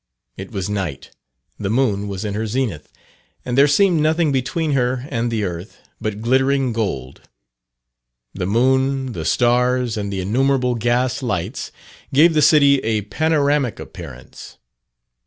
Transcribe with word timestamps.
It 0.35 0.49
was 0.51 0.67
night, 0.67 1.11
the 1.59 1.69
moon 1.69 2.07
was 2.07 2.25
in 2.25 2.33
her 2.33 2.47
zenith, 2.47 2.91
and 3.45 3.55
there 3.55 3.67
seemed 3.67 4.01
nothing 4.01 4.31
between 4.31 4.71
her 4.71 5.05
and 5.11 5.29
the 5.29 5.43
earth 5.43 5.77
but 6.01 6.21
glittering 6.23 6.73
gold. 6.73 7.29
The 8.33 8.47
moon, 8.47 9.11
the 9.11 9.25
stars, 9.25 9.97
and 9.97 10.11
the 10.11 10.19
innumerable 10.19 10.73
gas 10.73 11.21
lights, 11.21 11.71
gave 12.11 12.33
the 12.33 12.41
city 12.41 12.79
a 12.79 13.01
panoramic 13.01 13.79
appearance. 13.79 14.57